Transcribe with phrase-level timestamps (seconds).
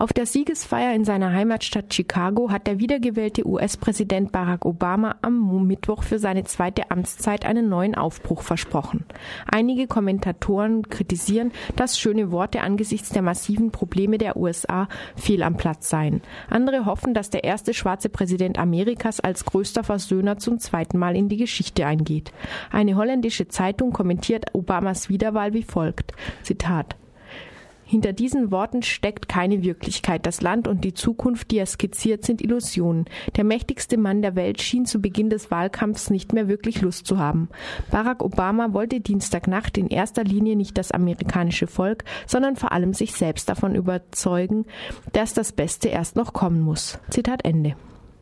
[0.00, 6.04] Auf der Siegesfeier in seiner Heimatstadt Chicago hat der wiedergewählte US-Präsident Barack Obama am Mittwoch
[6.04, 9.04] für seine zweite Amtszeit einen neuen Aufbruch versprochen.
[9.46, 15.90] Einige Kommentatoren kritisieren, dass schöne Worte angesichts der massiven Probleme der USA fehl am Platz
[15.90, 16.22] seien.
[16.48, 21.28] Andere hoffen, dass der erste schwarze Präsident Amerikas als größter Versöhner zum zweiten Mal in
[21.28, 22.32] die Geschichte eingeht.
[22.72, 26.14] Eine holländische Zeitung kommentiert Obamas Wiederwahl wie folgt.
[26.42, 26.96] Zitat
[27.90, 30.24] hinter diesen Worten steckt keine Wirklichkeit.
[30.24, 33.06] Das Land und die Zukunft, die er skizziert, sind Illusionen.
[33.34, 37.18] Der mächtigste Mann der Welt schien zu Beginn des Wahlkampfs nicht mehr wirklich Lust zu
[37.18, 37.48] haben.
[37.90, 43.12] Barack Obama wollte Dienstagnacht in erster Linie nicht das amerikanische Volk, sondern vor allem sich
[43.12, 44.66] selbst davon überzeugen,
[45.12, 47.00] dass das Beste erst noch kommen muss.
[47.10, 47.74] Zitat Ende.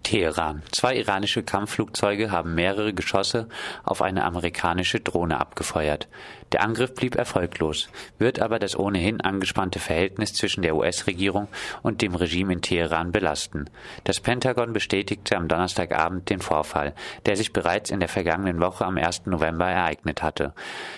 [0.08, 0.62] Teheran.
[0.72, 3.46] Zwei iranische Kampfflugzeuge haben mehrere Geschosse
[3.84, 6.08] auf eine amerikanische Drohne abgefeuert.
[6.52, 11.48] Der Angriff blieb erfolglos, wird aber das ohnehin angespannte Verhältnis zwischen der US-Regierung
[11.82, 13.68] und dem Regime in Teheran belasten.
[14.04, 16.94] Das Pentagon bestätigte am Donnerstagabend den Vorfall,
[17.26, 19.26] der sich bereits in der vergangenen Woche am 1.
[19.26, 20.54] November ereignet hatte.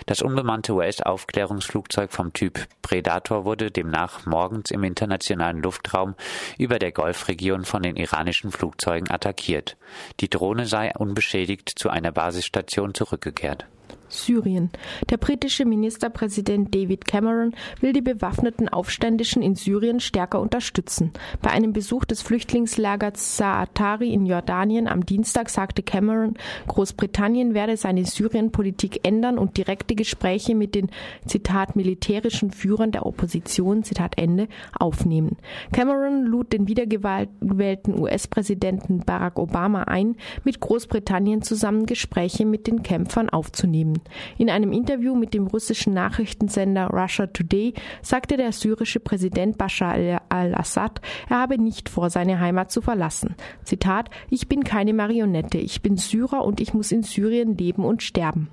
[0.07, 6.15] Das unbemannte US-Aufklärungsflugzeug vom Typ Predator wurde demnach morgens im internationalen Luftraum
[6.59, 9.77] über der Golfregion von den iranischen Flugzeugen attackiert.
[10.21, 13.67] Die Drohne sei unbeschädigt zu einer Basisstation zurückgekehrt.
[14.13, 14.71] Syrien.
[15.09, 21.13] Der britische Ministerpräsident David Cameron will die bewaffneten Aufständischen in Syrien stärker unterstützen.
[21.43, 26.35] Bei einem Besuch des Flüchtlingslagers Saatari in Jordanien am Dienstag sagte Cameron,
[26.69, 30.91] Großbritannien werde seine Syrienpolitik ändern und direkte Gespräche mit den
[31.27, 35.37] Zitat militärischen Führern der Opposition Zitat Ende aufnehmen.
[35.73, 43.29] Cameron lud den wiedergewählten US-Präsidenten Barack Obama ein, mit Großbritannien zusammen Gespräche mit den Kämpfern
[43.31, 44.00] aufzunehmen.
[44.39, 51.01] In einem Interview mit dem russischen Nachrichtensender Russia Today sagte der syrische Präsident Bashar al-Assad,
[51.29, 53.35] er habe nicht vor, seine Heimat zu verlassen.
[53.65, 58.03] Zitat, ich bin keine Marionette, ich bin Syrer und ich muss in Syrien leben und
[58.03, 58.49] sterben.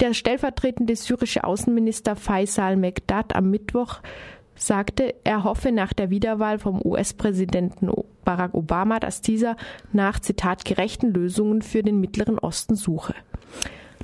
[0.00, 4.00] Der stellvertretende syrische Außenminister Faisal Mekdad am Mittwoch
[4.54, 7.90] sagte, er hoffe nach der Wiederwahl vom US-Präsidenten
[8.24, 9.56] Barack Obama, dass dieser
[9.92, 13.14] nach Zitat gerechten Lösungen für den Mittleren Osten suche.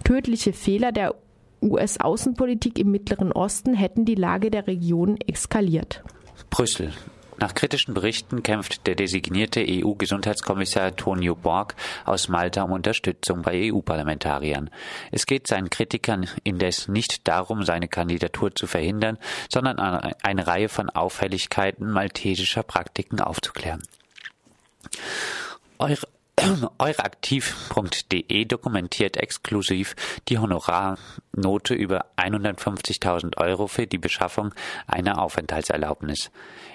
[0.04, 1.14] Tödliche Fehler der
[1.62, 6.02] US-Außenpolitik im Mittleren Osten hätten die Lage der Region eskaliert.
[6.50, 6.92] Brüssel.
[7.38, 14.70] Nach kritischen Berichten kämpft der designierte EU-Gesundheitskommissar Tonio Borg aus Malta um Unterstützung bei EU-Parlamentariern.
[15.10, 19.18] Es geht seinen Kritikern indes nicht darum, seine Kandidatur zu verhindern,
[19.50, 23.82] sondern eine Reihe von Auffälligkeiten maltesischer Praktiken aufzuklären.
[26.78, 29.96] Euraktiv.de dokumentiert exklusiv
[30.28, 34.54] die Honorarnote über 150.000 Euro für die Beschaffung
[34.86, 36.30] einer Aufenthaltserlaubnis.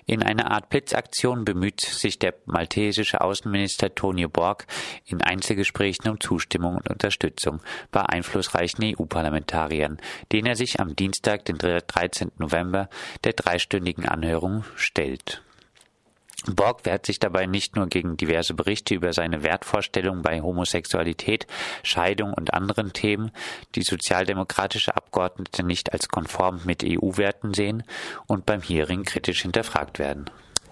[0.07, 4.65] In einer Art Blitzaktion bemüht sich der maltesische Außenminister Tonio Borg
[5.05, 9.99] in Einzelgesprächen um Zustimmung und Unterstützung bei einflussreichen EU-Parlamentariern,
[10.31, 12.31] denen er sich am Dienstag, den 13.
[12.39, 12.89] November,
[13.23, 15.43] der dreistündigen Anhörung stellt.
[16.47, 21.47] Borg wehrt sich dabei nicht nur gegen diverse Berichte über seine Wertvorstellungen bei Homosexualität,
[21.83, 23.31] Scheidung und anderen Themen,
[23.75, 27.83] die sozialdemokratische Abgeordnete nicht als konform mit EU-Werten sehen
[28.27, 30.29] und beim Hearing kritisch hinterfragt werden.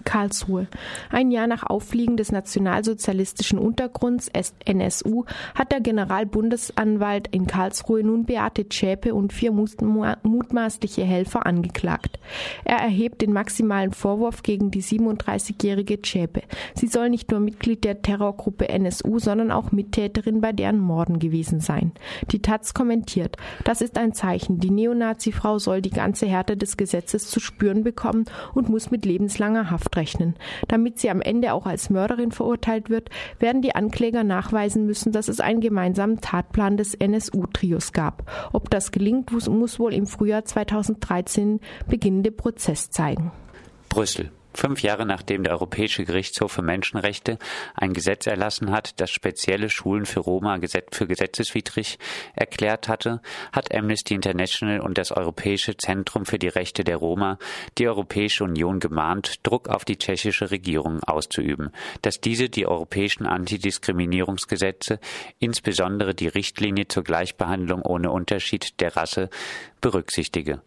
[0.08, 0.68] Karlsruhe.
[1.10, 4.30] Ein Jahr nach Auffliegen des nationalsozialistischen Untergrunds
[4.64, 12.18] NSU hat der Generalbundesanwalt in Karlsruhe nun Beate Zschäpe und vier mutmaßliche Helfer angeklagt.
[12.64, 16.40] Er erhebt den maximalen Vorwurf gegen die 37-jährige Zschäpe.
[16.74, 21.60] Sie soll nicht nur Mitglied der Terrorgruppe NSU, sondern auch Mittäterin bei deren Morden gewesen
[21.60, 21.92] sein.
[22.30, 24.58] Die Taz kommentiert, das ist ein Zeichen.
[24.58, 29.70] Die Neonazi-Frau soll die ganze Härte des Gesetzes zu spüren bekommen und muss mit lebenslanger
[29.70, 30.36] Haft rechnen.
[30.68, 35.28] Damit sie am Ende auch als Mörderin verurteilt wird, werden die Ankläger nachweisen müssen, dass
[35.28, 38.30] es einen gemeinsamen Tatplan des NSU-Trios gab.
[38.54, 43.32] Ob das gelingt, muss wohl im Frühjahr 2013 beginnende Prozess zeigen.
[43.90, 44.30] Brüssel.
[44.58, 47.38] Fünf Jahre nachdem der Europäische Gerichtshof für Menschenrechte
[47.76, 50.58] ein Gesetz erlassen hat, das spezielle Schulen für Roma
[50.90, 52.00] für gesetzeswidrig
[52.34, 53.22] erklärt hatte,
[53.52, 57.38] hat Amnesty International und das Europäische Zentrum für die Rechte der Roma
[57.78, 61.70] die Europäische Union gemahnt, Druck auf die tschechische Regierung auszuüben,
[62.02, 64.98] dass diese die europäischen Antidiskriminierungsgesetze,
[65.38, 69.30] insbesondere die Richtlinie zur Gleichbehandlung ohne Unterschied der Rasse,
[69.80, 70.62] berücksichtige.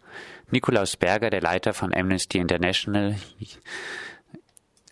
[0.52, 3.16] Nikolaus Berger, der Leiter von Amnesty International,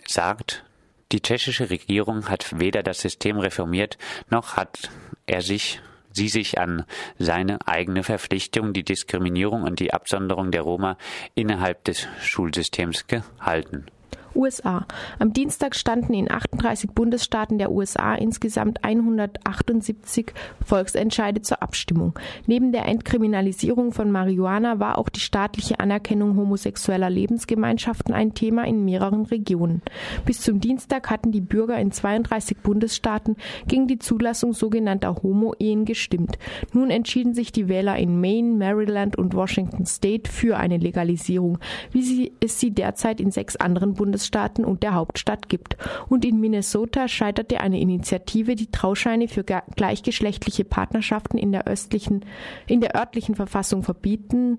[0.07, 0.65] sagt,
[1.13, 3.99] die tschechische Regierung hat weder das System reformiert,
[4.31, 4.91] noch hat
[5.27, 5.81] er sich
[6.13, 6.85] sie sich an
[7.19, 10.97] seine eigene Verpflichtung, die Diskriminierung und die Absonderung der Roma
[11.35, 13.87] innerhalb des Schulsystems gehalten.
[14.35, 14.87] USA.
[15.19, 20.33] Am Dienstag standen in 38 Bundesstaaten der USA insgesamt 178
[20.65, 22.19] Volksentscheide zur Abstimmung.
[22.47, 28.85] Neben der Entkriminalisierung von Marihuana war auch die staatliche Anerkennung homosexueller Lebensgemeinschaften ein Thema in
[28.85, 29.83] mehreren Regionen.
[30.25, 33.37] Bis zum Dienstag hatten die Bürger in 32 Bundesstaaten
[33.67, 36.39] gegen die Zulassung sogenannter Homo-Ehen gestimmt.
[36.73, 41.59] Nun entschieden sich die Wähler in Maine, Maryland und Washington State für eine Legalisierung,
[41.93, 45.77] wie es sie derzeit in sechs anderen Bundesstaaten Bundesstaaten und der Hauptstadt gibt.
[46.09, 52.25] Und in Minnesota scheiterte eine Initiative, die Trauscheine für gleichgeschlechtliche Partnerschaften in der östlichen,
[52.67, 54.59] in der örtlichen Verfassung verbieten,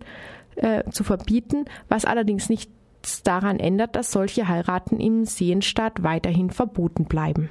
[0.55, 7.05] äh, zu verbieten, was allerdings nichts daran ändert, dass solche Heiraten im Seenstaat weiterhin verboten
[7.05, 7.49] bleiben.